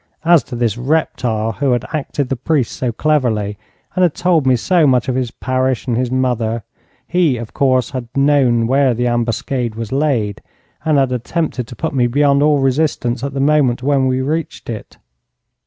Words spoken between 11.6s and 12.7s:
to put me beyond all